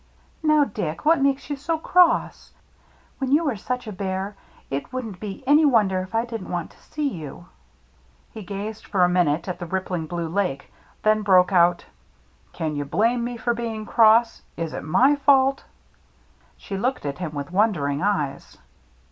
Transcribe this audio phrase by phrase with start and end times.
[0.51, 2.53] "Now, Dick, what makes you so cross?
[3.19, 4.35] When you are such a bear,
[4.71, 7.45] it wouldn't be any wonder if I didn't want to see you."
[8.31, 11.85] He gazed for a minute at the rippling blue lake, then broke out:
[12.19, 14.41] *' Can you blame me for being cross?
[14.57, 15.65] Is it my fault?"
[16.57, 18.57] She looked at him with wondering eyes.